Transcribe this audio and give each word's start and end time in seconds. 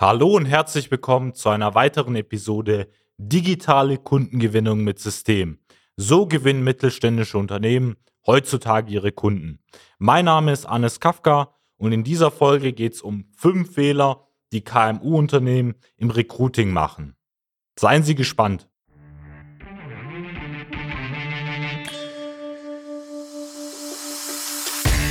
Hallo 0.00 0.28
und 0.28 0.46
herzlich 0.46 0.90
willkommen 0.90 1.34
zu 1.34 1.50
einer 1.50 1.74
weiteren 1.74 2.16
Episode 2.16 2.88
Digitale 3.18 3.98
Kundengewinnung 3.98 4.82
mit 4.82 4.98
System. 4.98 5.58
So 5.94 6.24
gewinnen 6.24 6.64
mittelständische 6.64 7.36
Unternehmen 7.36 7.96
heutzutage 8.26 8.90
ihre 8.90 9.12
Kunden. 9.12 9.58
Mein 9.98 10.24
Name 10.24 10.52
ist 10.52 10.66
Hannes 10.66 11.00
Kafka 11.00 11.54
und 11.76 11.92
in 11.92 12.02
dieser 12.02 12.30
Folge 12.30 12.72
geht 12.72 12.94
es 12.94 13.02
um 13.02 13.26
fünf 13.36 13.74
Fehler, 13.74 14.26
die 14.54 14.62
KMU-Unternehmen 14.62 15.74
im 15.98 16.08
Recruiting 16.08 16.72
machen. 16.72 17.14
Seien 17.78 18.02
Sie 18.02 18.14
gespannt. 18.14 18.70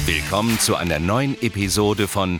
Willkommen 0.07 0.57
zu 0.57 0.75
einer 0.75 0.97
neuen 0.97 1.39
Episode 1.43 2.07
von 2.07 2.39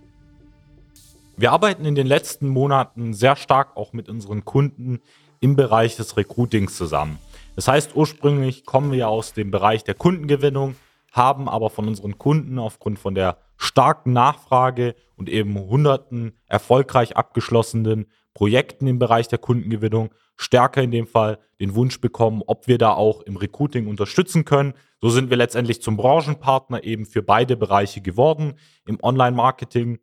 Wir 1.37 1.51
arbeiten 1.51 1.85
in 1.85 1.95
den 1.95 2.07
letzten 2.07 2.47
Monaten 2.47 3.13
sehr 3.13 3.35
stark 3.35 3.75
auch 3.77 3.93
mit 3.93 4.09
unseren 4.09 4.45
Kunden 4.45 4.99
im 5.39 5.55
Bereich 5.55 5.95
des 5.95 6.17
Recruitings 6.17 6.75
zusammen. 6.75 7.17
Das 7.55 7.67
heißt, 7.67 7.95
ursprünglich 7.95 8.65
kommen 8.65 8.91
wir 8.91 9.09
aus 9.09 9.33
dem 9.33 9.51
Bereich 9.51 9.83
der 9.83 9.95
Kundengewinnung, 9.95 10.75
haben 11.11 11.49
aber 11.49 11.69
von 11.69 11.87
unseren 11.87 12.17
Kunden 12.17 12.59
aufgrund 12.59 12.99
von 12.99 13.15
der 13.15 13.37
starken 13.57 14.13
Nachfrage 14.13 14.95
und 15.17 15.29
eben 15.29 15.55
hunderten 15.55 16.33
erfolgreich 16.47 17.17
abgeschlossenen 17.17 18.05
Projekten 18.33 18.87
im 18.87 18.99
Bereich 18.99 19.27
der 19.27 19.39
Kundengewinnung 19.39 20.11
stärker 20.37 20.81
in 20.81 20.91
dem 20.91 21.05
Fall 21.05 21.37
den 21.59 21.75
Wunsch 21.75 22.01
bekommen, 22.01 22.41
ob 22.47 22.67
wir 22.67 22.77
da 22.77 22.93
auch 22.93 23.21
im 23.21 23.37
Recruiting 23.37 23.87
unterstützen 23.87 24.45
können. 24.45 24.73
So 24.99 25.09
sind 25.09 25.29
wir 25.29 25.37
letztendlich 25.37 25.81
zum 25.81 25.97
Branchenpartner 25.97 26.83
eben 26.83 27.05
für 27.05 27.21
beide 27.21 27.55
Bereiche 27.55 28.01
geworden 28.01 28.55
im 28.87 28.97
Online-Marketing. 29.01 29.99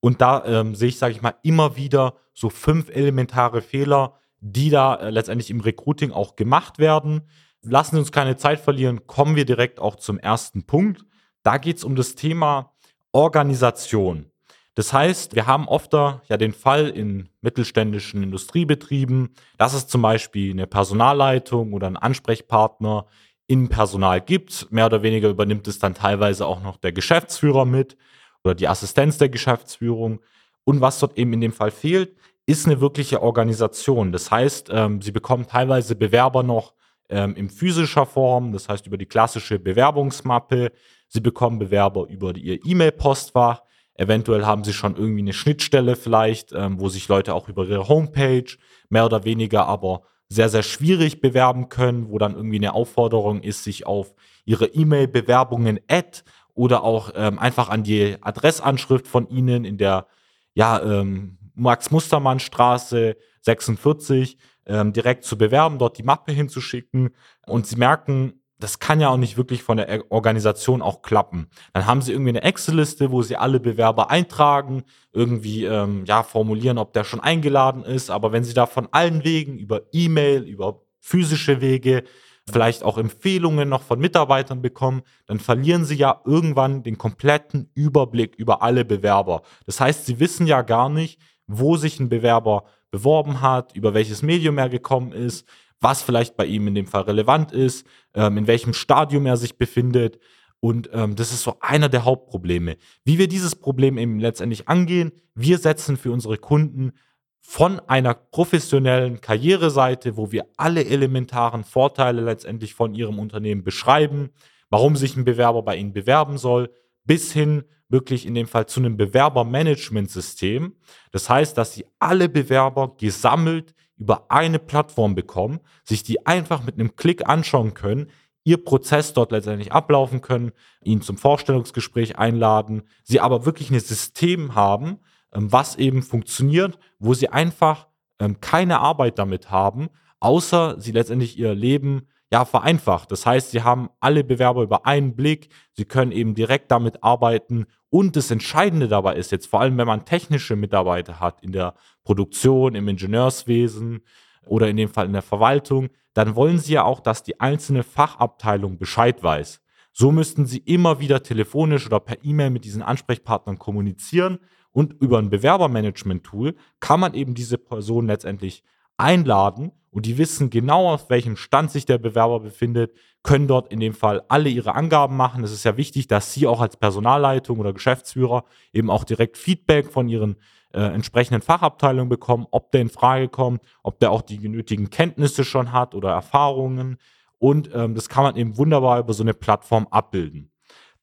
Und 0.00 0.20
da 0.20 0.44
ähm, 0.44 0.74
sehe 0.74 0.88
ich, 0.88 0.98
sage 0.98 1.12
ich 1.12 1.22
mal, 1.22 1.34
immer 1.42 1.76
wieder 1.76 2.14
so 2.32 2.48
fünf 2.48 2.88
elementare 2.88 3.60
Fehler, 3.60 4.14
die 4.40 4.70
da 4.70 4.94
äh, 4.94 5.10
letztendlich 5.10 5.50
im 5.50 5.60
Recruiting 5.60 6.10
auch 6.12 6.36
gemacht 6.36 6.78
werden. 6.78 7.22
Lassen 7.62 7.96
Sie 7.96 8.00
uns 8.00 8.12
keine 8.12 8.36
Zeit 8.36 8.60
verlieren, 8.60 9.06
kommen 9.06 9.36
wir 9.36 9.44
direkt 9.44 9.78
auch 9.78 9.96
zum 9.96 10.18
ersten 10.18 10.64
Punkt. 10.64 11.04
Da 11.42 11.58
geht 11.58 11.76
es 11.76 11.84
um 11.84 11.96
das 11.96 12.14
Thema 12.14 12.72
Organisation. 13.12 14.30
Das 14.74 14.92
heißt, 14.92 15.34
wir 15.34 15.46
haben 15.46 15.68
oft 15.68 15.92
ja 15.92 16.20
den 16.38 16.52
Fall 16.52 16.88
in 16.88 17.28
mittelständischen 17.42 18.22
Industriebetrieben, 18.22 19.34
dass 19.58 19.74
es 19.74 19.88
zum 19.88 20.00
Beispiel 20.00 20.52
eine 20.52 20.66
Personalleitung 20.66 21.72
oder 21.74 21.88
einen 21.88 21.96
Ansprechpartner 21.96 23.06
im 23.46 23.68
Personal 23.68 24.20
gibt. 24.20 24.70
Mehr 24.70 24.86
oder 24.86 25.02
weniger 25.02 25.28
übernimmt 25.28 25.66
es 25.66 25.80
dann 25.80 25.94
teilweise 25.94 26.46
auch 26.46 26.62
noch 26.62 26.76
der 26.76 26.92
Geschäftsführer 26.92 27.64
mit 27.64 27.96
oder 28.44 28.54
die 28.54 28.68
Assistenz 28.68 29.18
der 29.18 29.28
Geschäftsführung. 29.28 30.20
Und 30.64 30.80
was 30.80 30.98
dort 30.98 31.16
eben 31.18 31.32
in 31.32 31.40
dem 31.40 31.52
Fall 31.52 31.70
fehlt, 31.70 32.16
ist 32.46 32.66
eine 32.66 32.80
wirkliche 32.80 33.22
Organisation. 33.22 34.12
Das 34.12 34.30
heißt, 34.30 34.70
ähm, 34.72 35.00
sie 35.02 35.12
bekommen 35.12 35.46
teilweise 35.46 35.94
Bewerber 35.94 36.42
noch 36.42 36.74
ähm, 37.08 37.34
in 37.36 37.50
physischer 37.50 38.06
Form, 38.06 38.52
das 38.52 38.68
heißt 38.68 38.86
über 38.86 38.96
die 38.96 39.06
klassische 39.06 39.58
Bewerbungsmappe. 39.58 40.72
Sie 41.08 41.20
bekommen 41.20 41.58
Bewerber 41.58 42.06
über 42.08 42.36
ihr 42.36 42.64
E-Mail-Postfach. 42.64 43.62
Eventuell 43.94 44.46
haben 44.46 44.64
sie 44.64 44.72
schon 44.72 44.96
irgendwie 44.96 45.20
eine 45.20 45.32
Schnittstelle 45.32 45.96
vielleicht, 45.96 46.52
ähm, 46.52 46.80
wo 46.80 46.88
sich 46.88 47.08
Leute 47.08 47.34
auch 47.34 47.48
über 47.48 47.64
ihre 47.66 47.88
Homepage 47.88 48.56
mehr 48.88 49.04
oder 49.04 49.24
weniger 49.24 49.66
aber 49.66 50.02
sehr, 50.28 50.48
sehr 50.48 50.62
schwierig 50.62 51.20
bewerben 51.20 51.68
können, 51.68 52.08
wo 52.08 52.18
dann 52.18 52.34
irgendwie 52.34 52.56
eine 52.56 52.72
Aufforderung 52.72 53.42
ist, 53.42 53.64
sich 53.64 53.86
auf 53.86 54.14
ihre 54.44 54.66
E-Mail-Bewerbungen 54.66 55.80
add 55.88 56.22
oder 56.54 56.82
auch 56.82 57.12
ähm, 57.14 57.38
einfach 57.38 57.68
an 57.68 57.82
die 57.82 58.16
Adressanschrift 58.20 59.06
von 59.06 59.28
Ihnen 59.28 59.64
in 59.64 59.78
der 59.78 60.06
ja, 60.54 60.82
ähm, 60.82 61.38
Max-Mustermann-Straße 61.54 63.16
46 63.42 64.36
ähm, 64.66 64.92
direkt 64.92 65.24
zu 65.24 65.38
bewerben, 65.38 65.78
dort 65.78 65.98
die 65.98 66.02
Mappe 66.02 66.32
hinzuschicken. 66.32 67.10
Und 67.46 67.66
Sie 67.66 67.76
merken, 67.76 68.40
das 68.60 68.78
kann 68.78 69.00
ja 69.00 69.08
auch 69.08 69.16
nicht 69.16 69.36
wirklich 69.36 69.62
von 69.62 69.78
der 69.78 70.04
Organisation 70.10 70.82
auch 70.82 71.02
klappen. 71.02 71.48
Dann 71.72 71.86
haben 71.86 72.02
sie 72.02 72.12
irgendwie 72.12 72.30
eine 72.30 72.42
Excel-Liste, 72.42 73.10
wo 73.10 73.22
sie 73.22 73.36
alle 73.36 73.58
Bewerber 73.58 74.10
eintragen, 74.10 74.84
irgendwie 75.12 75.64
ähm, 75.64 76.04
ja 76.04 76.22
formulieren, 76.22 76.78
ob 76.78 76.92
der 76.92 77.04
schon 77.04 77.20
eingeladen 77.20 77.84
ist. 77.84 78.10
Aber 78.10 78.32
wenn 78.32 78.44
sie 78.44 78.54
da 78.54 78.66
von 78.66 78.88
allen 78.92 79.24
Wegen 79.24 79.58
über 79.58 79.82
E-Mail, 79.92 80.42
über 80.42 80.82
physische 81.00 81.60
Wege 81.62 82.04
vielleicht 82.50 82.82
auch 82.82 82.98
Empfehlungen 82.98 83.68
noch 83.68 83.82
von 83.82 83.98
Mitarbeitern 83.98 84.62
bekommen, 84.62 85.02
dann 85.26 85.38
verlieren 85.38 85.84
sie 85.84 85.96
ja 85.96 86.20
irgendwann 86.24 86.82
den 86.82 86.98
kompletten 86.98 87.70
Überblick 87.74 88.34
über 88.36 88.62
alle 88.62 88.84
Bewerber. 88.84 89.42
Das 89.66 89.80
heißt, 89.80 90.06
sie 90.06 90.20
wissen 90.20 90.46
ja 90.46 90.62
gar 90.62 90.88
nicht, 90.88 91.20
wo 91.46 91.76
sich 91.76 91.98
ein 92.00 92.08
Bewerber 92.08 92.64
beworben 92.90 93.40
hat, 93.40 93.74
über 93.74 93.94
welches 93.94 94.22
Medium 94.22 94.58
er 94.58 94.68
gekommen 94.68 95.12
ist, 95.12 95.46
was 95.80 96.02
vielleicht 96.02 96.36
bei 96.36 96.46
ihm 96.46 96.66
in 96.68 96.74
dem 96.74 96.86
Fall 96.86 97.02
relevant 97.02 97.52
ist, 97.52 97.86
ähm, 98.14 98.36
in 98.36 98.46
welchem 98.46 98.72
Stadium 98.72 99.26
er 99.26 99.36
sich 99.36 99.56
befindet. 99.56 100.18
Und 100.60 100.90
ähm, 100.92 101.16
das 101.16 101.32
ist 101.32 101.42
so 101.42 101.56
einer 101.60 101.88
der 101.88 102.04
Hauptprobleme. 102.04 102.76
Wie 103.04 103.18
wir 103.18 103.28
dieses 103.28 103.56
Problem 103.56 103.96
eben 103.96 104.20
letztendlich 104.20 104.68
angehen, 104.68 105.12
wir 105.34 105.58
setzen 105.58 105.96
für 105.96 106.12
unsere 106.12 106.36
Kunden 106.36 106.92
von 107.40 107.80
einer 107.80 108.14
professionellen 108.14 109.20
Karriereseite, 109.20 110.16
wo 110.16 110.30
wir 110.30 110.46
alle 110.56 110.84
elementaren 110.84 111.64
Vorteile 111.64 112.22
letztendlich 112.22 112.74
von 112.74 112.94
Ihrem 112.94 113.18
Unternehmen 113.18 113.64
beschreiben, 113.64 114.30
warum 114.68 114.96
sich 114.96 115.16
ein 115.16 115.24
Bewerber 115.24 115.62
bei 115.62 115.76
Ihnen 115.76 115.92
bewerben 115.92 116.38
soll, 116.38 116.70
bis 117.04 117.32
hin 117.32 117.64
wirklich 117.88 118.24
in 118.24 118.34
dem 118.34 118.46
Fall 118.46 118.66
zu 118.66 118.80
einem 118.80 118.96
Bewerbermanagementsystem. 118.96 120.76
Das 121.10 121.28
heißt, 121.28 121.58
dass 121.58 121.74
Sie 121.74 121.86
alle 121.98 122.28
Bewerber 122.28 122.94
gesammelt 122.96 123.74
über 123.96 124.30
eine 124.30 124.58
Plattform 124.58 125.14
bekommen, 125.14 125.60
sich 125.84 126.02
die 126.02 126.26
einfach 126.26 126.64
mit 126.64 126.76
einem 126.76 126.96
Klick 126.96 127.28
anschauen 127.28 127.74
können, 127.74 128.10
ihr 128.44 128.64
Prozess 128.64 129.12
dort 129.12 129.32
letztendlich 129.32 129.72
ablaufen 129.72 130.22
können, 130.22 130.52
ihn 130.82 131.02
zum 131.02 131.18
Vorstellungsgespräch 131.18 132.18
einladen, 132.18 132.82
sie 133.02 133.20
aber 133.20 133.44
wirklich 133.44 133.70
ein 133.70 133.78
System 133.78 134.54
haben, 134.54 134.98
was 135.32 135.76
eben 135.76 136.02
funktioniert, 136.02 136.78
wo 136.98 137.14
sie 137.14 137.28
einfach 137.28 137.88
ähm, 138.18 138.40
keine 138.40 138.80
Arbeit 138.80 139.18
damit 139.18 139.50
haben, 139.50 139.88
außer 140.20 140.80
sie 140.80 140.92
letztendlich 140.92 141.38
ihr 141.38 141.54
Leben 141.54 142.08
ja 142.32 142.44
vereinfacht. 142.44 143.10
Das 143.10 143.26
heißt, 143.26 143.50
sie 143.50 143.62
haben 143.62 143.90
alle 143.98 144.22
Bewerber 144.22 144.62
über 144.62 144.86
einen 144.86 145.16
Blick, 145.16 145.48
sie 145.72 145.84
können 145.84 146.12
eben 146.12 146.34
direkt 146.34 146.70
damit 146.70 147.02
arbeiten 147.02 147.66
und 147.90 148.14
das 148.14 148.30
Entscheidende 148.30 148.86
dabei 148.86 149.16
ist 149.16 149.32
jetzt 149.32 149.48
vor 149.48 149.60
allem, 149.60 149.76
wenn 149.76 149.86
man 149.86 150.04
technische 150.04 150.54
Mitarbeiter 150.54 151.18
hat 151.18 151.42
in 151.42 151.50
der 151.52 151.74
Produktion, 152.04 152.76
im 152.76 152.86
Ingenieurswesen 152.86 154.02
oder 154.46 154.68
in 154.68 154.76
dem 154.76 154.88
Fall 154.88 155.06
in 155.06 155.12
der 155.12 155.22
Verwaltung, 155.22 155.88
dann 156.14 156.36
wollen 156.36 156.58
sie 156.58 156.74
ja 156.74 156.84
auch, 156.84 157.00
dass 157.00 157.24
die 157.24 157.40
einzelne 157.40 157.82
Fachabteilung 157.82 158.78
Bescheid 158.78 159.22
weiß. 159.22 159.60
So 159.92 160.12
müssten 160.12 160.46
sie 160.46 160.58
immer 160.58 161.00
wieder 161.00 161.22
telefonisch 161.24 161.86
oder 161.86 161.98
per 161.98 162.24
E-Mail 162.24 162.50
mit 162.50 162.64
diesen 162.64 162.82
Ansprechpartnern 162.82 163.58
kommunizieren, 163.58 164.38
und 164.72 164.94
über 165.00 165.18
ein 165.18 165.30
Bewerbermanagement-Tool 165.30 166.54
kann 166.80 167.00
man 167.00 167.14
eben 167.14 167.34
diese 167.34 167.58
Person 167.58 168.06
letztendlich 168.06 168.62
einladen 168.96 169.72
und 169.90 170.06
die 170.06 170.18
wissen 170.18 170.50
genau, 170.50 170.92
auf 170.92 171.10
welchem 171.10 171.36
Stand 171.36 171.70
sich 171.70 171.84
der 171.84 171.98
Bewerber 171.98 172.40
befindet, 172.40 172.94
können 173.22 173.48
dort 173.48 173.72
in 173.72 173.80
dem 173.80 173.92
Fall 173.92 174.22
alle 174.28 174.48
ihre 174.48 174.74
Angaben 174.74 175.16
machen. 175.16 175.42
Es 175.42 175.52
ist 175.52 175.64
ja 175.64 175.76
wichtig, 175.76 176.06
dass 176.06 176.32
Sie 176.32 176.46
auch 176.46 176.60
als 176.60 176.76
Personalleitung 176.76 177.58
oder 177.58 177.72
Geschäftsführer 177.72 178.44
eben 178.72 178.88
auch 178.88 179.04
direkt 179.04 179.36
Feedback 179.36 179.90
von 179.90 180.08
Ihren 180.08 180.36
äh, 180.72 180.80
entsprechenden 180.80 181.42
Fachabteilung 181.42 182.08
bekommen, 182.08 182.46
ob 182.52 182.70
der 182.70 182.82
in 182.82 182.88
Frage 182.88 183.28
kommt, 183.28 183.62
ob 183.82 183.98
der 183.98 184.12
auch 184.12 184.22
die 184.22 184.38
genötigen 184.38 184.90
Kenntnisse 184.90 185.44
schon 185.44 185.72
hat 185.72 185.96
oder 185.96 186.10
Erfahrungen. 186.10 186.96
Und 187.38 187.70
ähm, 187.74 187.94
das 187.94 188.08
kann 188.08 188.22
man 188.22 188.36
eben 188.36 188.56
wunderbar 188.56 189.00
über 189.00 189.12
so 189.12 189.24
eine 189.24 189.34
Plattform 189.34 189.88
abbilden. 189.90 190.52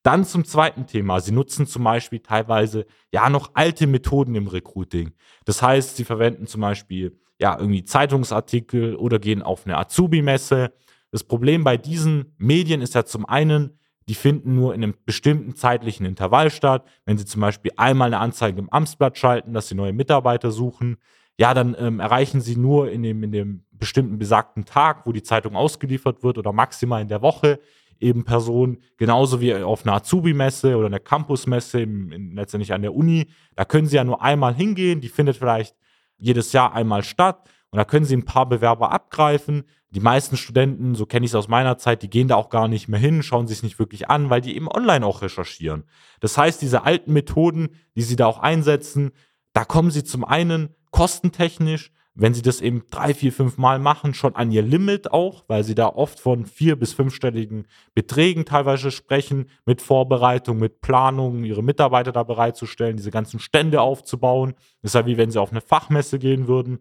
Dann 0.07 0.23
zum 0.23 0.45
zweiten 0.45 0.87
Thema. 0.87 1.19
Sie 1.19 1.33
nutzen 1.33 1.67
zum 1.67 1.83
Beispiel 1.83 2.19
teilweise 2.19 2.85
ja 3.11 3.29
noch 3.29 3.51
alte 3.55 3.87
Methoden 3.87 4.35
im 4.35 4.47
Recruiting. 4.47 5.11
Das 5.43 5.61
heißt, 5.61 5.97
sie 5.97 6.05
verwenden 6.05 6.47
zum 6.47 6.61
Beispiel 6.61 7.19
ja 7.41 7.59
irgendwie 7.59 7.83
Zeitungsartikel 7.83 8.95
oder 8.95 9.19
gehen 9.19 9.41
auf 9.41 9.65
eine 9.65 9.77
Azubi-Messe. 9.77 10.71
Das 11.11 11.25
Problem 11.25 11.65
bei 11.65 11.75
diesen 11.75 12.33
Medien 12.37 12.79
ist 12.79 12.95
ja 12.95 13.03
zum 13.03 13.25
einen, 13.25 13.77
die 14.07 14.15
finden 14.15 14.55
nur 14.55 14.73
in 14.73 14.81
einem 14.81 14.93
bestimmten 15.05 15.57
zeitlichen 15.57 16.05
Intervall 16.05 16.51
statt. 16.51 16.87
Wenn 17.03 17.17
Sie 17.17 17.25
zum 17.25 17.41
Beispiel 17.41 17.73
einmal 17.75 18.07
eine 18.07 18.19
Anzeige 18.19 18.59
im 18.59 18.69
Amtsblatt 18.69 19.17
schalten, 19.17 19.51
dass 19.51 19.67
Sie 19.67 19.75
neue 19.75 19.91
Mitarbeiter 19.91 20.51
suchen, 20.51 20.95
ja, 21.37 21.53
dann 21.53 21.75
ähm, 21.77 21.99
erreichen 21.99 22.39
Sie 22.39 22.55
nur 22.55 22.89
in 22.89 23.03
dem, 23.03 23.23
in 23.23 23.33
dem 23.33 23.65
bestimmten 23.71 24.17
besagten 24.17 24.63
Tag, 24.63 25.05
wo 25.05 25.11
die 25.11 25.21
Zeitung 25.21 25.57
ausgeliefert 25.57 26.23
wird 26.23 26.37
oder 26.37 26.53
maximal 26.53 27.01
in 27.01 27.09
der 27.09 27.21
Woche 27.21 27.59
eben 27.99 28.23
Personen, 28.23 28.77
genauso 28.97 29.41
wie 29.41 29.53
auf 29.53 29.85
einer 29.85 29.95
Azubi-Messe 29.95 30.75
oder 30.75 30.87
einer 30.87 30.99
Campus-Messe 30.99 31.83
letztendlich 31.83 32.73
an 32.73 32.81
der 32.81 32.95
Uni. 32.95 33.27
Da 33.55 33.65
können 33.65 33.87
Sie 33.87 33.95
ja 33.95 34.03
nur 34.03 34.21
einmal 34.21 34.53
hingehen, 34.53 35.01
die 35.01 35.09
findet 35.09 35.37
vielleicht 35.37 35.75
jedes 36.17 36.53
Jahr 36.53 36.73
einmal 36.73 37.03
statt 37.03 37.49
und 37.71 37.77
da 37.77 37.85
können 37.85 38.05
Sie 38.05 38.15
ein 38.15 38.25
paar 38.25 38.47
Bewerber 38.47 38.91
abgreifen. 38.91 39.63
Die 39.89 39.99
meisten 39.99 40.35
Studenten, 40.35 40.95
so 40.95 41.05
kenne 41.05 41.25
ich 41.25 41.31
es 41.31 41.35
aus 41.35 41.47
meiner 41.47 41.77
Zeit, 41.77 42.03
die 42.03 42.09
gehen 42.09 42.27
da 42.27 42.35
auch 42.35 42.49
gar 42.49 42.67
nicht 42.67 42.87
mehr 42.87 42.99
hin, 42.99 43.23
schauen 43.23 43.47
sich 43.47 43.59
es 43.59 43.63
nicht 43.63 43.79
wirklich 43.79 44.09
an, 44.09 44.29
weil 44.29 44.41
die 44.41 44.55
eben 44.55 44.67
online 44.67 45.05
auch 45.05 45.21
recherchieren. 45.21 45.85
Das 46.19 46.37
heißt, 46.37 46.61
diese 46.61 46.83
alten 46.83 47.13
Methoden, 47.13 47.69
die 47.95 48.01
sie 48.01 48.15
da 48.15 48.25
auch 48.25 48.39
einsetzen, 48.39 49.11
da 49.53 49.63
kommen 49.63 49.91
sie 49.91 50.03
zum 50.03 50.25
einen 50.25 50.75
kostentechnisch, 50.91 51.91
wenn 52.19 52.33
sie 52.33 52.41
das 52.41 52.61
eben 52.61 52.83
drei, 52.89 53.13
vier, 53.13 53.31
fünf 53.31 53.57
Mal 53.57 53.77
machen, 53.77 54.15
schon 54.15 54.35
an 54.35 54.51
ihr 54.51 54.63
Limit 54.63 55.11
auch, 55.11 55.43
weil 55.47 55.63
sie 55.63 55.75
da 55.75 55.87
oft 55.87 56.19
von 56.19 56.45
vier- 56.47 56.75
bis 56.75 56.93
fünfstelligen 56.93 57.67
Beträgen 57.93 58.43
teilweise 58.43 58.89
sprechen, 58.89 59.49
mit 59.65 59.81
Vorbereitung, 59.83 60.57
mit 60.57 60.81
Planung, 60.81 61.43
ihre 61.43 61.63
Mitarbeiter 61.63 62.11
da 62.11 62.23
bereitzustellen, 62.23 62.97
diese 62.97 63.11
ganzen 63.11 63.39
Stände 63.39 63.81
aufzubauen. 63.81 64.55
Das 64.81 64.91
ist 64.91 64.95
ja 64.95 65.05
wie 65.05 65.17
wenn 65.17 65.29
sie 65.29 65.39
auf 65.39 65.51
eine 65.51 65.61
Fachmesse 65.61 66.17
gehen 66.17 66.47
würden 66.47 66.79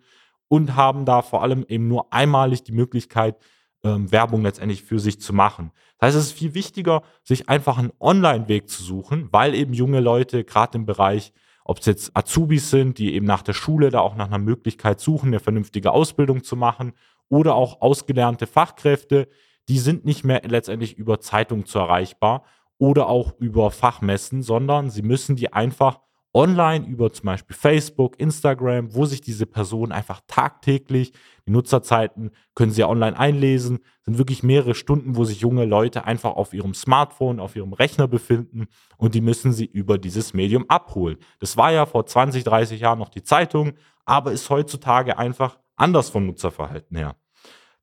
und 0.49 0.75
haben 0.75 1.05
da 1.05 1.21
vor 1.21 1.43
allem 1.43 1.67
eben 1.69 1.87
nur 1.87 2.13
einmalig 2.15 2.63
die 2.63 2.73
Möglichkeit, 2.73 3.37
ähm, 3.85 4.11
Werbung 4.11 4.43
letztendlich 4.43 4.85
für 4.85 4.99
sich 4.99 5.21
zu 5.21 5.35
machen. 5.35 5.71
Das 5.99 6.09
heißt, 6.09 6.17
es 6.17 6.27
ist 6.29 6.39
viel 6.39 6.55
wichtiger, 6.55 7.03
sich 7.23 7.51
einfach 7.51 7.77
einen 7.77 7.93
Online-Weg 8.01 8.71
zu 8.71 8.83
suchen, 8.83 9.29
weil 9.33 9.55
eben 9.55 9.75
junge 9.75 10.01
Leute 10.01 10.45
gerade 10.45 10.79
im 10.79 10.87
Bereich, 10.87 11.33
ob 11.69 11.81
es 11.81 11.87
jetzt 11.87 12.17
Azubis 12.17 12.71
sind, 12.71 12.99
die 12.99 13.15
eben 13.15 13.27
nach 13.27 13.43
der 13.43 13.53
Schule 13.53 13.91
da 13.91 14.01
auch 14.01 14.15
nach 14.15 14.29
einer 14.29 14.39
Möglichkeit 14.39 15.01
suchen, 15.01 15.29
eine 15.29 15.41
vernünftige 15.41 15.91
Ausbildung 15.91 16.45
zu 16.45 16.57
machen, 16.57 16.93
oder 17.29 17.57
auch 17.57 17.81
ausgelernte 17.81 18.47
Fachkräfte, 18.47 19.29
die 19.69 19.81
sind 19.81 20.05
nicht 20.05 20.25
mehr 20.25 20.43
letztendlich 20.45 20.97
über 20.97 21.19
Zeitung 21.19 21.67
zu 21.67 21.81
erreichbar 21.81 22.45
oder 22.79 23.09
auch 23.09 23.33
über 23.41 23.73
Fachmessen, 23.73 24.43
sondern 24.43 24.91
sie 24.91 25.03
müssen 25.03 25.35
die 25.35 25.53
einfach 25.53 26.01
online 26.37 26.87
über 26.87 27.11
zum 27.11 27.25
Beispiel 27.25 27.57
Facebook, 27.57 28.21
Instagram, 28.21 28.95
wo 28.95 29.07
sich 29.07 29.23
diese 29.23 29.47
Personen 29.47 29.91
einfach 29.91 30.21
tagtäglich, 30.27 31.13
die 31.47 31.51
Nutzerzeiten 31.51 32.31
können 32.55 32.73
sie 32.73 32.83
ja 32.83 32.89
online 32.89 33.19
einlesen, 33.19 33.79
sind 34.03 34.19
wirklich 34.19 34.43
mehrere 34.43 34.75
Stunden, 34.75 35.17
wo 35.17 35.25
sich 35.25 35.41
junge 35.41 35.65
Leute 35.65 36.05
einfach 36.05 36.37
auf 36.37 36.53
ihrem 36.53 36.75
Smartphone, 36.75 37.41
auf 37.41 37.57
ihrem 37.57 37.73
Rechner 37.73 38.07
befinden 38.07 38.67
und 38.99 39.15
die 39.15 39.23
müssen 39.23 39.55
sie 39.55 39.65
über 39.65 39.97
dieses 39.97 40.35
Medium 40.35 40.69
abholen. 40.69 41.17
Das 41.39 41.57
war 41.57 41.73
ja 41.73 41.87
vor 41.87 42.05
20, 42.05 42.45
30 42.45 42.81
Jahren 42.81 42.99
noch 42.99 43.09
die 43.09 43.23
Zeitung, 43.23 43.73
aber 44.05 44.33
ist 44.33 44.51
heutzutage 44.51 45.17
einfach 45.17 45.59
anders 45.75 46.11
vom 46.11 46.27
Nutzerverhalten 46.27 46.99
her. 46.99 47.17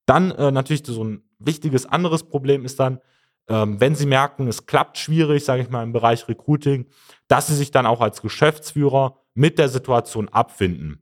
Dann 0.05 0.29
äh, 0.29 0.51
natürlich 0.51 0.85
so 0.85 1.03
ein 1.03 1.23
wichtiges 1.39 1.87
anderes 1.87 2.23
Problem 2.23 2.65
ist 2.65 2.79
dann, 2.79 2.99
ähm, 3.47 3.79
wenn 3.79 3.95
sie 3.95 4.05
merken, 4.05 4.47
es 4.47 4.65
klappt 4.65 4.97
schwierig, 4.97 5.43
sage 5.43 5.61
ich 5.61 5.69
mal, 5.69 5.83
im 5.83 5.93
Bereich 5.93 6.27
Recruiting, 6.27 6.87
dass 7.27 7.47
sie 7.47 7.55
sich 7.55 7.71
dann 7.71 7.85
auch 7.85 8.01
als 8.01 8.21
Geschäftsführer 8.21 9.17
mit 9.33 9.57
der 9.57 9.69
Situation 9.69 10.29
abfinden. 10.29 11.01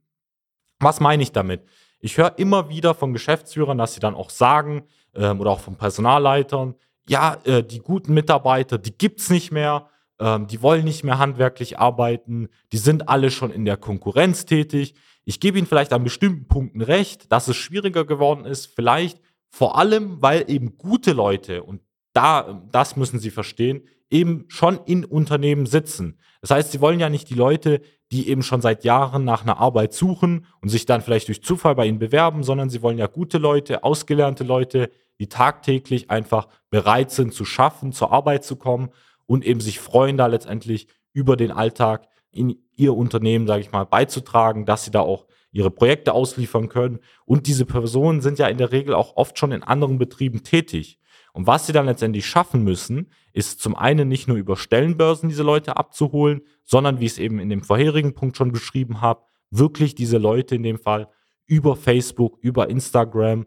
Was 0.80 1.00
meine 1.00 1.22
ich 1.22 1.32
damit? 1.32 1.62
Ich 2.00 2.18
höre 2.18 2.38
immer 2.38 2.68
wieder 2.68 2.94
von 2.94 3.12
Geschäftsführern, 3.12 3.78
dass 3.78 3.94
sie 3.94 4.00
dann 4.00 4.14
auch 4.14 4.30
sagen, 4.30 4.84
ähm, 5.14 5.40
oder 5.40 5.52
auch 5.52 5.60
von 5.60 5.76
Personalleitern, 5.76 6.74
ja, 7.08 7.38
äh, 7.44 7.62
die 7.62 7.78
guten 7.78 8.14
Mitarbeiter, 8.14 8.78
die 8.78 8.96
gibt 8.96 9.20
es 9.20 9.30
nicht 9.30 9.52
mehr, 9.52 9.88
ähm, 10.18 10.46
die 10.46 10.62
wollen 10.62 10.84
nicht 10.84 11.04
mehr 11.04 11.18
handwerklich 11.18 11.78
arbeiten, 11.78 12.48
die 12.72 12.78
sind 12.78 13.08
alle 13.08 13.30
schon 13.30 13.50
in 13.52 13.64
der 13.64 13.76
Konkurrenz 13.76 14.46
tätig. 14.46 14.94
Ich 15.24 15.38
gebe 15.38 15.58
Ihnen 15.58 15.66
vielleicht 15.66 15.92
an 15.92 16.02
bestimmten 16.02 16.48
Punkten 16.48 16.80
recht, 16.80 17.30
dass 17.30 17.46
es 17.46 17.56
schwieriger 17.56 18.04
geworden 18.04 18.44
ist, 18.44 18.66
vielleicht 18.66 19.20
vor 19.48 19.78
allem, 19.78 20.20
weil 20.20 20.44
eben 20.48 20.78
gute 20.78 21.12
Leute, 21.12 21.62
und 21.62 21.82
da, 22.12 22.62
das 22.70 22.96
müssen 22.96 23.18
Sie 23.18 23.30
verstehen, 23.30 23.82
eben 24.10 24.44
schon 24.48 24.78
in 24.84 25.04
Unternehmen 25.04 25.66
sitzen. 25.66 26.18
Das 26.40 26.50
heißt, 26.50 26.72
Sie 26.72 26.80
wollen 26.80 27.00
ja 27.00 27.08
nicht 27.08 27.30
die 27.30 27.34
Leute, 27.34 27.80
die 28.10 28.28
eben 28.28 28.42
schon 28.42 28.60
seit 28.60 28.84
Jahren 28.84 29.24
nach 29.24 29.42
einer 29.42 29.58
Arbeit 29.58 29.94
suchen 29.94 30.46
und 30.60 30.68
sich 30.68 30.84
dann 30.84 31.00
vielleicht 31.00 31.28
durch 31.28 31.42
Zufall 31.42 31.74
bei 31.74 31.86
Ihnen 31.86 31.98
bewerben, 31.98 32.44
sondern 32.44 32.68
Sie 32.68 32.82
wollen 32.82 32.98
ja 32.98 33.06
gute 33.06 33.38
Leute, 33.38 33.84
ausgelernte 33.84 34.44
Leute, 34.44 34.90
die 35.18 35.28
tagtäglich 35.28 36.10
einfach 36.10 36.48
bereit 36.68 37.10
sind 37.10 37.32
zu 37.32 37.44
schaffen, 37.44 37.92
zur 37.92 38.12
Arbeit 38.12 38.44
zu 38.44 38.56
kommen 38.56 38.90
und 39.26 39.44
eben 39.44 39.60
sich 39.60 39.80
freuen, 39.80 40.16
da 40.18 40.26
letztendlich 40.26 40.88
über 41.12 41.36
den 41.36 41.50
Alltag 41.50 42.08
in 42.30 42.56
ihr 42.76 42.94
Unternehmen, 42.94 43.46
sage 43.46 43.62
ich 43.62 43.72
mal, 43.72 43.84
beizutragen, 43.84 44.66
dass 44.66 44.84
sie 44.84 44.90
da 44.90 45.00
auch 45.00 45.26
ihre 45.52 45.70
Projekte 45.70 46.14
ausliefern 46.14 46.68
können. 46.68 46.98
Und 47.24 47.46
diese 47.46 47.66
Personen 47.66 48.20
sind 48.20 48.38
ja 48.38 48.48
in 48.48 48.58
der 48.58 48.72
Regel 48.72 48.94
auch 48.94 49.16
oft 49.16 49.38
schon 49.38 49.52
in 49.52 49.62
anderen 49.62 49.98
Betrieben 49.98 50.42
tätig. 50.42 50.98
Und 51.32 51.46
was 51.46 51.66
sie 51.66 51.72
dann 51.72 51.86
letztendlich 51.86 52.26
schaffen 52.26 52.62
müssen, 52.62 53.10
ist 53.32 53.60
zum 53.60 53.74
einen 53.74 54.08
nicht 54.08 54.28
nur 54.28 54.36
über 54.36 54.56
Stellenbörsen 54.56 55.28
diese 55.28 55.42
Leute 55.42 55.76
abzuholen, 55.76 56.42
sondern 56.64 57.00
wie 57.00 57.06
ich 57.06 57.12
es 57.12 57.18
eben 57.18 57.38
in 57.38 57.48
dem 57.48 57.62
vorherigen 57.62 58.14
Punkt 58.14 58.36
schon 58.36 58.52
beschrieben 58.52 59.00
habe, 59.00 59.24
wirklich 59.50 59.94
diese 59.94 60.18
Leute 60.18 60.54
in 60.54 60.62
dem 60.62 60.78
Fall 60.78 61.08
über 61.46 61.74
Facebook, 61.76 62.38
über 62.40 62.68
Instagram, 62.68 63.46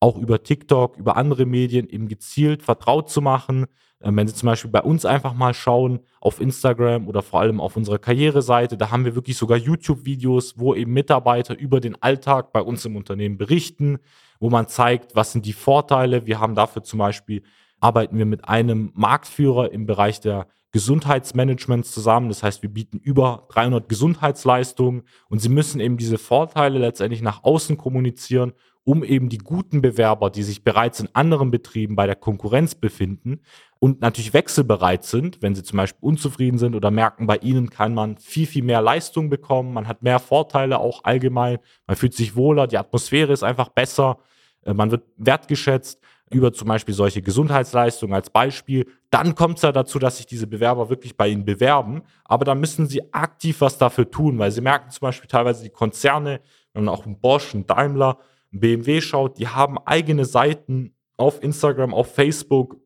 auch 0.00 0.16
über 0.16 0.42
TikTok, 0.42 0.96
über 0.96 1.16
andere 1.16 1.46
Medien 1.46 1.88
eben 1.88 2.08
gezielt 2.08 2.62
vertraut 2.62 3.10
zu 3.10 3.20
machen. 3.20 3.66
Ähm, 4.00 4.16
wenn 4.16 4.28
Sie 4.28 4.34
zum 4.34 4.46
Beispiel 4.46 4.70
bei 4.70 4.82
uns 4.82 5.04
einfach 5.04 5.34
mal 5.34 5.54
schauen 5.54 6.00
auf 6.20 6.40
Instagram 6.40 7.08
oder 7.08 7.22
vor 7.22 7.40
allem 7.40 7.60
auf 7.60 7.76
unserer 7.76 7.98
Karriereseite, 7.98 8.76
da 8.76 8.90
haben 8.90 9.04
wir 9.04 9.14
wirklich 9.14 9.36
sogar 9.36 9.58
YouTube-Videos, 9.58 10.58
wo 10.58 10.74
eben 10.74 10.92
Mitarbeiter 10.92 11.58
über 11.58 11.80
den 11.80 12.00
Alltag 12.02 12.52
bei 12.52 12.60
uns 12.60 12.84
im 12.84 12.96
Unternehmen 12.96 13.38
berichten 13.38 13.98
wo 14.40 14.50
man 14.50 14.68
zeigt, 14.68 15.14
was 15.14 15.32
sind 15.32 15.46
die 15.46 15.52
Vorteile. 15.52 16.26
Wir 16.26 16.40
haben 16.40 16.54
dafür 16.54 16.82
zum 16.82 16.98
Beispiel, 16.98 17.42
arbeiten 17.80 18.18
wir 18.18 18.26
mit 18.26 18.48
einem 18.48 18.92
Marktführer 18.94 19.72
im 19.72 19.86
Bereich 19.86 20.20
der 20.20 20.46
Gesundheitsmanagements 20.72 21.92
zusammen. 21.92 22.28
Das 22.28 22.42
heißt, 22.42 22.62
wir 22.62 22.70
bieten 22.70 22.98
über 22.98 23.46
300 23.50 23.88
Gesundheitsleistungen 23.88 25.02
und 25.28 25.40
sie 25.40 25.48
müssen 25.48 25.80
eben 25.80 25.96
diese 25.96 26.18
Vorteile 26.18 26.78
letztendlich 26.78 27.22
nach 27.22 27.42
außen 27.42 27.78
kommunizieren, 27.78 28.52
um 28.88 29.04
eben 29.04 29.28
die 29.28 29.36
guten 29.36 29.82
Bewerber, 29.82 30.30
die 30.30 30.42
sich 30.42 30.64
bereits 30.64 30.98
in 30.98 31.10
anderen 31.12 31.50
Betrieben 31.50 31.94
bei 31.94 32.06
der 32.06 32.16
Konkurrenz 32.16 32.74
befinden 32.74 33.42
und 33.80 34.00
natürlich 34.00 34.32
wechselbereit 34.32 35.04
sind, 35.04 35.42
wenn 35.42 35.54
sie 35.54 35.62
zum 35.62 35.76
Beispiel 35.76 35.98
unzufrieden 36.00 36.56
sind 36.56 36.74
oder 36.74 36.90
merken, 36.90 37.26
bei 37.26 37.36
ihnen 37.36 37.68
kann 37.68 37.92
man 37.92 38.16
viel, 38.16 38.46
viel 38.46 38.62
mehr 38.64 38.80
Leistung 38.80 39.28
bekommen, 39.28 39.74
man 39.74 39.88
hat 39.88 40.02
mehr 40.02 40.18
Vorteile 40.18 40.78
auch 40.78 41.04
allgemein, 41.04 41.58
man 41.86 41.98
fühlt 41.98 42.14
sich 42.14 42.34
wohler, 42.34 42.66
die 42.66 42.78
Atmosphäre 42.78 43.30
ist 43.30 43.42
einfach 43.42 43.68
besser, 43.68 44.20
äh, 44.64 44.72
man 44.72 44.90
wird 44.90 45.02
wertgeschätzt 45.18 46.00
über 46.30 46.54
zum 46.54 46.68
Beispiel 46.68 46.94
solche 46.94 47.20
Gesundheitsleistungen 47.20 48.14
als 48.14 48.30
Beispiel. 48.30 48.86
Dann 49.10 49.34
kommt 49.34 49.58
es 49.58 49.62
ja 49.64 49.72
dazu, 49.72 49.98
dass 49.98 50.16
sich 50.16 50.26
diese 50.26 50.46
Bewerber 50.46 50.88
wirklich 50.88 51.14
bei 51.14 51.28
Ihnen 51.28 51.44
bewerben. 51.46 52.02
Aber 52.24 52.44
da 52.44 52.54
müssen 52.54 52.86
Sie 52.86 53.14
aktiv 53.14 53.60
was 53.60 53.76
dafür 53.76 54.10
tun, 54.10 54.38
weil 54.38 54.50
Sie 54.50 54.60
merken 54.60 54.90
zum 54.90 55.00
Beispiel 55.00 55.28
teilweise 55.28 55.62
die 55.62 55.70
Konzerne, 55.70 56.40
man 56.74 56.90
auch 56.90 57.04
Bosch, 57.06 57.54
einen 57.54 57.66
Daimler, 57.66 58.18
BMW 58.50 59.00
schaut, 59.00 59.38
die 59.38 59.48
haben 59.48 59.78
eigene 59.78 60.24
Seiten 60.24 60.94
auf 61.16 61.42
Instagram, 61.42 61.92
auf 61.94 62.14
Facebook, 62.14 62.76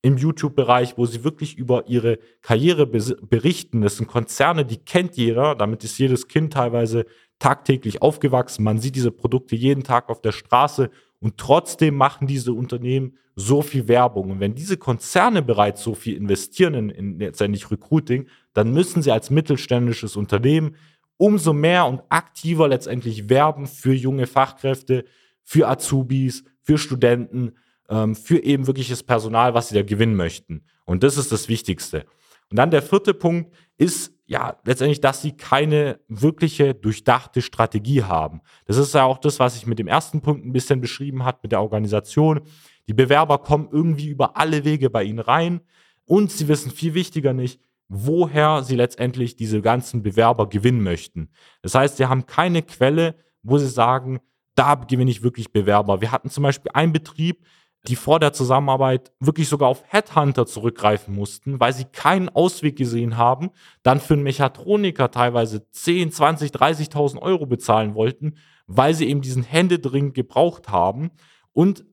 im 0.00 0.16
YouTube-Bereich, 0.16 0.96
wo 0.96 1.06
sie 1.06 1.24
wirklich 1.24 1.58
über 1.58 1.88
ihre 1.88 2.18
Karriere 2.40 2.86
berichten. 2.86 3.80
Das 3.82 3.96
sind 3.96 4.06
Konzerne, 4.06 4.64
die 4.64 4.78
kennt 4.78 5.16
jeder. 5.16 5.54
Damit 5.54 5.82
ist 5.82 5.98
jedes 5.98 6.28
Kind 6.28 6.52
teilweise 6.52 7.04
tagtäglich 7.38 8.00
aufgewachsen. 8.00 8.62
Man 8.62 8.78
sieht 8.78 8.94
diese 8.94 9.10
Produkte 9.10 9.56
jeden 9.56 9.82
Tag 9.82 10.08
auf 10.08 10.20
der 10.20 10.32
Straße 10.32 10.90
und 11.20 11.36
trotzdem 11.36 11.96
machen 11.96 12.26
diese 12.26 12.52
Unternehmen 12.52 13.18
so 13.34 13.62
viel 13.62 13.88
Werbung. 13.88 14.30
Und 14.30 14.40
wenn 14.40 14.54
diese 14.54 14.76
Konzerne 14.76 15.42
bereits 15.42 15.82
so 15.82 15.94
viel 15.94 16.16
investieren 16.16 16.74
in, 16.74 16.90
in 16.90 17.18
letztendlich 17.18 17.70
Recruiting, 17.70 18.28
dann 18.52 18.72
müssen 18.72 19.02
sie 19.02 19.12
als 19.12 19.30
mittelständisches 19.30 20.16
Unternehmen 20.16 20.76
umso 21.18 21.52
mehr 21.52 21.84
und 21.84 22.02
aktiver 22.08 22.66
letztendlich 22.68 23.28
werben 23.28 23.66
für 23.66 23.92
junge 23.92 24.26
Fachkräfte, 24.26 25.04
für 25.44 25.68
Azubis, 25.68 26.44
für 26.62 26.78
Studenten, 26.78 27.52
ähm, 27.90 28.14
für 28.14 28.42
eben 28.42 28.66
wirkliches 28.66 29.02
Personal, 29.02 29.52
was 29.52 29.68
sie 29.68 29.74
da 29.74 29.82
gewinnen 29.82 30.16
möchten. 30.16 30.64
Und 30.86 31.02
das 31.02 31.18
ist 31.18 31.30
das 31.30 31.48
Wichtigste. 31.48 32.06
Und 32.50 32.58
dann 32.58 32.70
der 32.70 32.82
vierte 32.82 33.12
Punkt 33.12 33.54
ist 33.76 34.14
ja, 34.28 34.58
letztendlich, 34.64 35.00
dass 35.00 35.22
sie 35.22 35.32
keine 35.32 36.00
wirkliche 36.06 36.74
durchdachte 36.74 37.40
Strategie 37.40 38.02
haben. 38.02 38.42
Das 38.66 38.76
ist 38.76 38.92
ja 38.92 39.04
auch 39.04 39.16
das, 39.16 39.38
was 39.38 39.56
ich 39.56 39.66
mit 39.66 39.78
dem 39.78 39.88
ersten 39.88 40.20
Punkt 40.20 40.44
ein 40.44 40.52
bisschen 40.52 40.82
beschrieben 40.82 41.24
hat, 41.24 41.42
mit 41.42 41.52
der 41.52 41.62
Organisation. 41.62 42.42
Die 42.88 42.92
Bewerber 42.92 43.38
kommen 43.38 43.68
irgendwie 43.72 44.08
über 44.08 44.36
alle 44.36 44.66
Wege 44.66 44.90
bei 44.90 45.04
ihnen 45.04 45.18
rein 45.18 45.62
und 46.04 46.30
sie 46.30 46.46
wissen 46.46 46.70
viel 46.70 46.92
wichtiger 46.92 47.32
nicht, 47.32 47.58
woher 47.88 48.62
sie 48.62 48.76
letztendlich 48.76 49.36
diese 49.36 49.62
ganzen 49.62 50.02
Bewerber 50.02 50.48
gewinnen 50.48 50.82
möchten. 50.82 51.30
Das 51.62 51.74
heißt, 51.74 51.96
sie 51.96 52.06
haben 52.06 52.26
keine 52.26 52.62
Quelle, 52.62 53.14
wo 53.42 53.58
sie 53.58 53.68
sagen, 53.68 54.20
da 54.54 54.74
gewinne 54.74 55.10
ich 55.10 55.22
wirklich 55.22 55.52
Bewerber. 55.52 56.00
Wir 56.00 56.12
hatten 56.12 56.30
zum 56.30 56.42
Beispiel 56.42 56.70
einen 56.74 56.92
Betrieb, 56.92 57.46
die 57.86 57.96
vor 57.96 58.18
der 58.18 58.32
Zusammenarbeit 58.32 59.12
wirklich 59.20 59.48
sogar 59.48 59.68
auf 59.68 59.84
Headhunter 59.86 60.46
zurückgreifen 60.46 61.14
mussten, 61.14 61.60
weil 61.60 61.72
sie 61.72 61.84
keinen 61.84 62.28
Ausweg 62.28 62.76
gesehen 62.76 63.16
haben, 63.16 63.50
dann 63.82 64.00
für 64.00 64.14
einen 64.14 64.24
Mechatroniker 64.24 65.10
teilweise 65.10 65.70
10, 65.70 66.10
20, 66.10 66.50
30.000 66.50 67.18
Euro 67.22 67.46
bezahlen 67.46 67.94
wollten, 67.94 68.34
weil 68.66 68.94
sie 68.94 69.08
eben 69.08 69.22
diesen 69.22 69.44
Händedringend 69.44 70.14
gebraucht 70.14 70.68
haben 70.68 71.10
und 71.52 71.86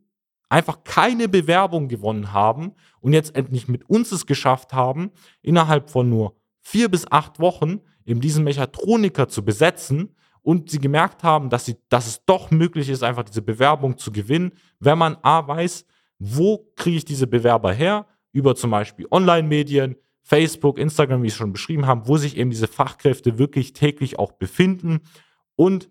einfach 0.50 0.84
keine 0.84 1.28
Bewerbung 1.28 1.88
gewonnen 1.88 2.34
haben 2.34 2.74
und 3.00 3.14
jetzt 3.14 3.36
endlich 3.36 3.68
mit 3.68 3.90
uns 3.90 4.12
es 4.12 4.25
geschafft 4.25 4.74
haben, 4.74 5.12
innerhalb 5.42 5.90
von 5.90 6.10
nur 6.10 6.36
vier 6.62 6.90
bis 6.90 7.10
acht 7.12 7.40
Wochen 7.40 7.82
eben 8.06 8.22
diesen 8.22 8.44
Mechatroniker 8.44 9.28
zu 9.28 9.44
besetzen 9.44 10.16
und 10.42 10.70
sie 10.70 10.80
gemerkt 10.80 11.24
haben, 11.24 11.50
dass, 11.50 11.66
sie, 11.66 11.75
dass 11.90 12.08
es 12.08 12.24
doch 12.25 12.52
möglich 12.52 12.90
ist, 12.90 13.04
einfach 13.04 13.24
diese 13.24 13.42
Bewerbung 13.42 13.98
zu 13.98 14.12
gewinnen, 14.12 14.52
wenn 14.80 14.98
man 14.98 15.18
A 15.24 15.48
weiß, 15.48 15.86
wo 16.20 16.72
kriege 16.75 16.98
ich 16.98 17.06
diese 17.06 17.28
Bewerber 17.28 17.74
her, 17.74 18.06
über 18.32 18.56
zum 18.56 18.72
Beispiel 18.72 19.08
Online-Medien, 19.10 19.96
Facebook, 20.22 20.78
Instagram, 20.80 21.24
wie 21.24 21.28
ich 21.28 21.34
es 21.34 21.38
schon 21.38 21.54
beschrieben 21.54 21.86
habe, 21.86 22.08
wo 22.08 22.18
sich 22.18 22.38
eben 22.38 22.50
diese 22.50 22.68
Fachkräfte 22.68 23.38
wirklich 23.38 23.74
täglich 23.74 24.18
auch 24.20 24.34
befinden. 24.34 25.02
Und 25.56 25.90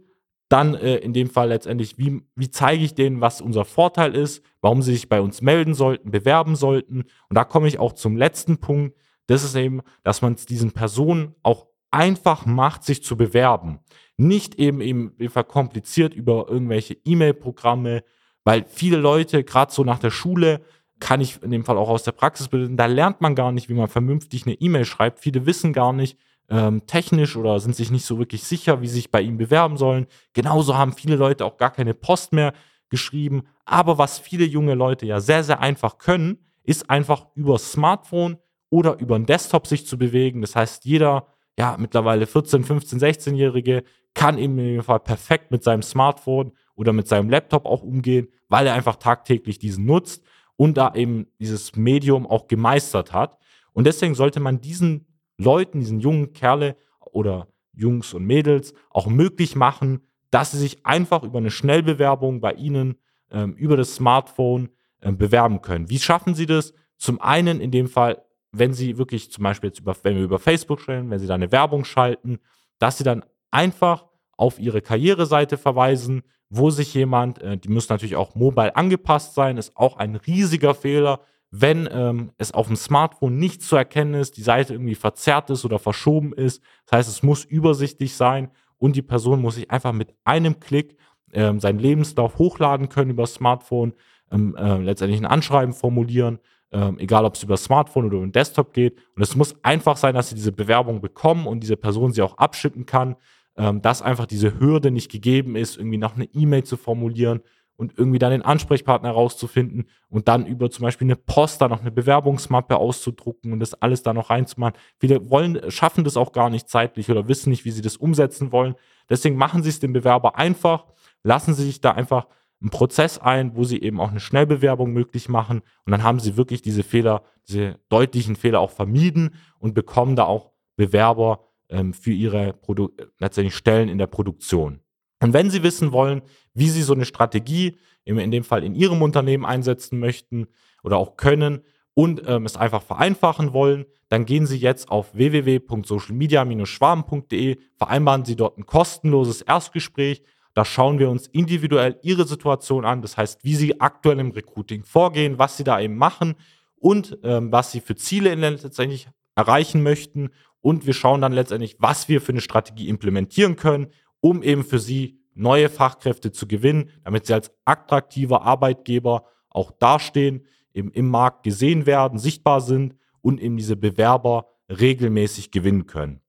dann 0.54 0.76
äh, 0.76 0.98
in 0.98 1.12
dem 1.12 1.28
Fall 1.28 1.48
letztendlich, 1.48 1.98
wie, 1.98 2.22
wie 2.36 2.48
zeige 2.48 2.84
ich 2.84 2.94
denen, 2.94 3.20
was 3.20 3.40
unser 3.40 3.64
Vorteil 3.64 4.14
ist, 4.14 4.40
warum 4.60 4.82
sie 4.82 4.92
sich 4.92 5.08
bei 5.08 5.20
uns 5.20 5.42
melden 5.42 5.74
sollten, 5.74 6.12
bewerben 6.12 6.54
sollten. 6.54 7.02
Und 7.28 7.34
da 7.34 7.42
komme 7.42 7.66
ich 7.66 7.80
auch 7.80 7.92
zum 7.92 8.16
letzten 8.16 8.58
Punkt. 8.58 8.96
Das 9.26 9.42
ist 9.42 9.56
eben, 9.56 9.80
dass 10.04 10.22
man 10.22 10.34
es 10.34 10.46
diesen 10.46 10.70
Personen 10.70 11.34
auch 11.42 11.66
einfach 11.90 12.46
macht, 12.46 12.84
sich 12.84 13.02
zu 13.02 13.16
bewerben. 13.16 13.80
Nicht 14.16 14.54
eben 14.54 14.80
eben 14.80 15.12
verkompliziert 15.28 16.14
über 16.14 16.46
irgendwelche 16.48 16.96
E-Mail-Programme, 17.04 18.04
weil 18.44 18.64
viele 18.68 18.98
Leute, 18.98 19.42
gerade 19.42 19.72
so 19.72 19.82
nach 19.82 19.98
der 19.98 20.10
Schule, 20.10 20.60
kann 21.00 21.20
ich 21.20 21.42
in 21.42 21.50
dem 21.50 21.64
Fall 21.64 21.78
auch 21.78 21.88
aus 21.88 22.04
der 22.04 22.12
Praxis 22.12 22.46
bilden, 22.46 22.76
da 22.76 22.86
lernt 22.86 23.20
man 23.20 23.34
gar 23.34 23.50
nicht, 23.50 23.68
wie 23.68 23.74
man 23.74 23.88
vernünftig 23.88 24.46
eine 24.46 24.54
E-Mail 24.54 24.84
schreibt. 24.84 25.18
Viele 25.18 25.46
wissen 25.46 25.72
gar 25.72 25.92
nicht, 25.92 26.16
ähm, 26.50 26.86
technisch 26.86 27.36
oder 27.36 27.58
sind 27.60 27.74
sich 27.74 27.90
nicht 27.90 28.04
so 28.04 28.18
wirklich 28.18 28.44
sicher, 28.44 28.80
wie 28.80 28.88
sie 28.88 28.96
sich 28.96 29.10
bei 29.10 29.22
ihm 29.22 29.38
bewerben 29.38 29.76
sollen. 29.76 30.06
Genauso 30.32 30.76
haben 30.76 30.92
viele 30.92 31.16
Leute 31.16 31.44
auch 31.44 31.56
gar 31.56 31.70
keine 31.70 31.94
Post 31.94 32.32
mehr 32.32 32.52
geschrieben. 32.90 33.44
Aber 33.64 33.98
was 33.98 34.18
viele 34.18 34.44
junge 34.44 34.74
Leute 34.74 35.06
ja 35.06 35.20
sehr, 35.20 35.42
sehr 35.42 35.60
einfach 35.60 35.98
können, 35.98 36.38
ist 36.62 36.90
einfach 36.90 37.26
über 37.34 37.58
Smartphone 37.58 38.38
oder 38.70 38.98
über 38.98 39.14
einen 39.14 39.26
Desktop 39.26 39.66
sich 39.66 39.86
zu 39.86 39.98
bewegen. 39.98 40.40
Das 40.40 40.56
heißt, 40.56 40.84
jeder, 40.84 41.26
ja, 41.58 41.76
mittlerweile 41.78 42.26
14, 42.26 42.64
15, 42.64 42.98
16-Jährige 43.00 43.84
kann 44.14 44.38
eben 44.38 44.58
in 44.58 44.74
dem 44.74 44.82
Fall 44.82 45.00
perfekt 45.00 45.50
mit 45.50 45.62
seinem 45.62 45.82
Smartphone 45.82 46.52
oder 46.74 46.92
mit 46.92 47.08
seinem 47.08 47.30
Laptop 47.30 47.66
auch 47.66 47.82
umgehen, 47.82 48.28
weil 48.48 48.66
er 48.66 48.74
einfach 48.74 48.96
tagtäglich 48.96 49.58
diesen 49.58 49.84
nutzt 49.84 50.24
und 50.56 50.76
da 50.76 50.94
eben 50.94 51.26
dieses 51.38 51.76
Medium 51.76 52.26
auch 52.26 52.48
gemeistert 52.48 53.12
hat. 53.12 53.38
Und 53.72 53.86
deswegen 53.86 54.14
sollte 54.14 54.40
man 54.40 54.60
diesen 54.60 55.06
Leuten, 55.38 55.80
diesen 55.80 56.00
jungen 56.00 56.32
Kerle 56.32 56.76
oder 57.00 57.48
Jungs 57.72 58.14
und 58.14 58.24
Mädels 58.24 58.74
auch 58.90 59.06
möglich 59.06 59.56
machen, 59.56 60.00
dass 60.30 60.52
sie 60.52 60.58
sich 60.58 60.84
einfach 60.84 61.22
über 61.22 61.38
eine 61.38 61.50
Schnellbewerbung 61.50 62.40
bei 62.40 62.52
Ihnen 62.54 62.96
ähm, 63.30 63.54
über 63.54 63.76
das 63.76 63.94
Smartphone 63.94 64.68
äh, 65.00 65.12
bewerben 65.12 65.60
können. 65.60 65.90
Wie 65.90 65.98
schaffen 65.98 66.34
Sie 66.34 66.46
das? 66.46 66.72
Zum 66.96 67.20
einen 67.20 67.60
in 67.60 67.70
dem 67.70 67.88
Fall, 67.88 68.22
wenn 68.52 68.72
Sie 68.72 68.98
wirklich 68.98 69.30
zum 69.30 69.44
Beispiel 69.44 69.68
jetzt 69.68 69.80
über, 69.80 69.96
wenn 70.02 70.16
wir 70.16 70.22
über 70.22 70.38
Facebook 70.38 70.80
stellen, 70.80 71.10
wenn 71.10 71.18
Sie 71.18 71.26
da 71.26 71.34
eine 71.34 71.52
Werbung 71.52 71.84
schalten, 71.84 72.38
dass 72.78 72.98
Sie 72.98 73.04
dann 73.04 73.24
einfach 73.50 74.06
auf 74.36 74.58
Ihre 74.58 74.82
Karriereseite 74.82 75.56
verweisen, 75.56 76.22
wo 76.48 76.70
sich 76.70 76.94
jemand, 76.94 77.40
äh, 77.40 77.56
die 77.56 77.68
muss 77.68 77.88
natürlich 77.88 78.16
auch 78.16 78.34
mobile 78.34 78.74
angepasst 78.76 79.34
sein, 79.34 79.56
ist 79.56 79.76
auch 79.76 79.96
ein 79.96 80.16
riesiger 80.16 80.74
Fehler, 80.74 81.20
wenn 81.56 81.88
ähm, 81.92 82.32
es 82.36 82.50
auf 82.50 82.66
dem 82.66 82.74
Smartphone 82.74 83.36
nicht 83.38 83.62
zu 83.62 83.76
erkennen 83.76 84.14
ist, 84.14 84.36
die 84.36 84.42
Seite 84.42 84.74
irgendwie 84.74 84.96
verzerrt 84.96 85.50
ist 85.50 85.64
oder 85.64 85.78
verschoben 85.78 86.32
ist. 86.32 86.60
Das 86.86 86.98
heißt, 86.98 87.08
es 87.08 87.22
muss 87.22 87.44
übersichtlich 87.44 88.16
sein 88.16 88.50
und 88.76 88.96
die 88.96 89.02
Person 89.02 89.40
muss 89.40 89.54
sich 89.54 89.70
einfach 89.70 89.92
mit 89.92 90.12
einem 90.24 90.58
Klick 90.58 90.96
ähm, 91.32 91.60
seinen 91.60 91.78
Lebenslauf 91.78 92.38
hochladen 92.38 92.88
können 92.88 93.12
über 93.12 93.22
das 93.22 93.34
Smartphone, 93.34 93.92
ähm, 94.32 94.56
äh, 94.56 94.78
letztendlich 94.78 95.20
ein 95.20 95.26
Anschreiben 95.26 95.74
formulieren, 95.74 96.40
ähm, 96.72 96.98
egal 96.98 97.24
ob 97.24 97.36
es 97.36 97.44
über 97.44 97.56
Smartphone 97.56 98.06
oder 98.06 98.16
über 98.16 98.26
den 98.26 98.32
Desktop 98.32 98.72
geht. 98.72 98.98
Und 99.14 99.22
es 99.22 99.36
muss 99.36 99.54
einfach 99.62 99.96
sein, 99.96 100.16
dass 100.16 100.30
sie 100.30 100.34
diese 100.34 100.50
Bewerbung 100.50 101.00
bekommen 101.00 101.46
und 101.46 101.60
diese 101.60 101.76
Person 101.76 102.12
sie 102.12 102.22
auch 102.22 102.36
abschicken 102.36 102.84
kann, 102.84 103.14
ähm, 103.56 103.80
dass 103.80 104.02
einfach 104.02 104.26
diese 104.26 104.58
Hürde 104.58 104.90
nicht 104.90 105.08
gegeben 105.08 105.54
ist, 105.54 105.76
irgendwie 105.76 105.98
noch 105.98 106.16
eine 106.16 106.24
E-Mail 106.24 106.64
zu 106.64 106.76
formulieren 106.76 107.42
und 107.76 107.98
irgendwie 107.98 108.18
dann 108.18 108.30
den 108.30 108.42
Ansprechpartner 108.42 109.10
rauszufinden 109.10 109.86
und 110.08 110.28
dann 110.28 110.46
über 110.46 110.70
zum 110.70 110.84
Beispiel 110.84 111.06
eine 111.06 111.16
Post 111.16 111.60
da 111.60 111.68
noch 111.68 111.80
eine 111.80 111.90
Bewerbungsmappe 111.90 112.76
auszudrucken 112.76 113.52
und 113.52 113.60
das 113.60 113.74
alles 113.74 114.02
da 114.02 114.12
noch 114.12 114.30
reinzumachen. 114.30 114.78
Viele 114.98 115.28
wollen, 115.30 115.70
schaffen 115.70 116.04
das 116.04 116.16
auch 116.16 116.32
gar 116.32 116.50
nicht 116.50 116.68
zeitlich 116.68 117.10
oder 117.10 117.28
wissen 117.28 117.50
nicht, 117.50 117.64
wie 117.64 117.70
sie 117.70 117.82
das 117.82 117.96
umsetzen 117.96 118.52
wollen. 118.52 118.76
Deswegen 119.08 119.36
machen 119.36 119.62
sie 119.62 119.70
es 119.70 119.80
dem 119.80 119.92
Bewerber 119.92 120.36
einfach, 120.36 120.86
lassen 121.22 121.54
sie 121.54 121.64
sich 121.64 121.80
da 121.80 121.92
einfach 121.92 122.26
einen 122.60 122.70
Prozess 122.70 123.18
ein, 123.18 123.56
wo 123.56 123.64
sie 123.64 123.82
eben 123.82 124.00
auch 124.00 124.10
eine 124.10 124.20
Schnellbewerbung 124.20 124.92
möglich 124.92 125.28
machen 125.28 125.62
und 125.84 125.90
dann 125.90 126.02
haben 126.02 126.20
sie 126.20 126.36
wirklich 126.36 126.62
diese 126.62 126.82
Fehler, 126.82 127.22
diese 127.48 127.78
deutlichen 127.88 128.36
Fehler 128.36 128.60
auch 128.60 128.70
vermieden 128.70 129.34
und 129.58 129.74
bekommen 129.74 130.16
da 130.16 130.24
auch 130.24 130.52
Bewerber 130.76 131.40
ähm, 131.68 131.92
für 131.92 132.12
ihre 132.12 132.52
Produ 132.52 132.90
letztendlich 133.18 133.56
Stellen 133.56 133.88
in 133.88 133.98
der 133.98 134.06
Produktion. 134.06 134.80
Und 135.20 135.32
wenn 135.32 135.50
Sie 135.50 135.62
wissen 135.62 135.92
wollen, 135.92 136.22
wie 136.54 136.68
Sie 136.68 136.82
so 136.82 136.94
eine 136.94 137.04
Strategie 137.04 137.78
in 138.04 138.30
dem 138.30 138.44
Fall 138.44 138.64
in 138.64 138.74
Ihrem 138.74 139.02
Unternehmen 139.02 139.44
einsetzen 139.44 139.98
möchten 139.98 140.46
oder 140.82 140.96
auch 140.98 141.16
können 141.16 141.62
und 141.94 142.22
ähm, 142.26 142.44
es 142.44 142.56
einfach 142.56 142.82
vereinfachen 142.82 143.52
wollen, 143.52 143.86
dann 144.08 144.26
gehen 144.26 144.46
Sie 144.46 144.58
jetzt 144.58 144.90
auf 144.90 145.14
www.socialmedia-schwaben.de, 145.14 147.58
vereinbaren 147.76 148.24
Sie 148.24 148.34
dort 148.36 148.58
ein 148.58 148.66
kostenloses 148.66 149.42
Erstgespräch. 149.42 150.22
Da 150.54 150.64
schauen 150.64 150.98
wir 150.98 151.10
uns 151.10 151.28
individuell 151.28 151.98
Ihre 152.02 152.26
Situation 152.26 152.84
an, 152.84 153.00
das 153.02 153.16
heißt, 153.16 153.44
wie 153.44 153.54
Sie 153.56 153.80
aktuell 153.80 154.18
im 154.20 154.32
Recruiting 154.32 154.84
vorgehen, 154.84 155.38
was 155.38 155.56
Sie 155.56 155.64
da 155.64 155.80
eben 155.80 155.96
machen 155.96 156.34
und 156.76 157.18
ähm, 157.22 157.50
was 157.50 157.72
Sie 157.72 157.80
für 157.80 157.96
Ziele 157.96 158.34
letztendlich 158.34 159.08
erreichen 159.34 159.82
möchten. 159.82 160.28
Und 160.60 160.86
wir 160.86 160.94
schauen 160.94 161.20
dann 161.20 161.32
letztendlich, 161.32 161.76
was 161.78 162.08
wir 162.08 162.20
für 162.20 162.32
eine 162.32 162.40
Strategie 162.40 162.88
implementieren 162.88 163.56
können, 163.56 163.88
um 164.24 164.42
eben 164.42 164.64
für 164.64 164.78
sie 164.78 165.20
neue 165.34 165.68
Fachkräfte 165.68 166.32
zu 166.32 166.48
gewinnen, 166.48 166.88
damit 167.04 167.26
sie 167.26 167.34
als 167.34 167.52
attraktiver 167.66 168.40
Arbeitgeber 168.40 169.26
auch 169.50 169.70
dastehen, 169.70 170.46
eben 170.72 170.90
im 170.92 171.10
Markt 171.10 171.42
gesehen 171.42 171.84
werden, 171.84 172.18
sichtbar 172.18 172.62
sind 172.62 172.96
und 173.20 173.38
eben 173.38 173.58
diese 173.58 173.76
Bewerber 173.76 174.46
regelmäßig 174.70 175.50
gewinnen 175.50 175.86
können. 175.86 176.22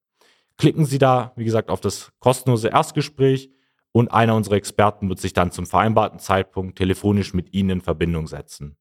Klicken 0.58 0.84
Sie 0.84 0.98
da, 0.98 1.32
wie 1.38 1.46
gesagt, 1.46 1.70
auf 1.70 1.80
das 1.80 2.12
kostenlose 2.20 2.68
Erstgespräch 2.68 3.50
und 3.94 4.12
einer 4.12 4.36
unserer 4.36 4.56
Experten 4.56 5.08
wird 5.08 5.20
sich 5.20 5.32
dann 5.32 5.52
zum 5.52 5.66
vereinbarten 5.66 6.20
Zeitpunkt 6.20 6.78
telefonisch 6.78 7.34
mit 7.34 7.54
Ihnen 7.54 7.70
in 7.70 7.82
Verbindung 7.82 8.28
setzen. 8.28 8.76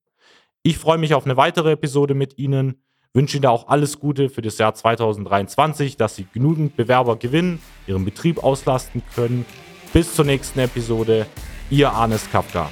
Ich 0.65 0.77
freue 0.77 0.99
mich 0.99 1.15
auf 1.15 1.25
eine 1.25 1.37
weitere 1.37 1.71
Episode 1.71 2.15
mit 2.15 2.37
Ihnen, 2.37 2.83
wünsche 3.15 3.37
Ihnen 3.37 3.47
auch 3.47 3.69
alles 3.69 4.01
Gute 4.01 4.29
für 4.29 4.43
das 4.43 4.59
Jahr 4.59 4.75
2023, 4.75 5.97
dass 5.97 6.17
Sie 6.17 6.27
genügend 6.33 6.77
Bewerber 6.77 7.17
gewinnen, 7.17 7.63
Ihren 7.87 8.05
Betrieb 8.05 8.43
auslasten 8.43 9.03
können 9.15 9.47
bis 9.93 10.15
zur 10.15 10.25
nächsten 10.25 10.59
Episode. 10.59 11.27
Ihr 11.71 11.93
Arnes 11.93 12.29
Kafka. 12.31 12.69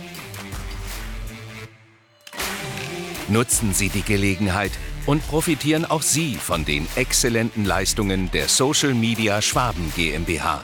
Nutzen 3.28 3.72
Sie 3.72 3.88
die 3.88 4.02
Gelegenheit 4.02 4.72
und 5.06 5.26
profitieren 5.28 5.84
auch 5.84 6.02
Sie 6.02 6.34
von 6.34 6.64
den 6.64 6.86
exzellenten 6.96 7.64
Leistungen 7.64 8.30
der 8.32 8.48
Social 8.48 8.94
Media 8.94 9.40
Schwaben 9.40 9.92
GmbH. 9.94 10.62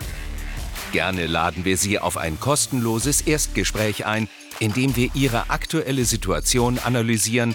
Gerne 0.90 1.26
laden 1.26 1.64
wir 1.64 1.76
Sie 1.76 2.00
auf 2.00 2.16
ein 2.16 2.40
kostenloses 2.40 3.20
Erstgespräch 3.20 4.06
ein, 4.06 4.28
in 4.58 4.72
dem 4.72 4.96
wir 4.96 5.10
Ihre 5.14 5.50
aktuelle 5.50 6.04
Situation 6.04 6.78
analysieren 6.78 7.54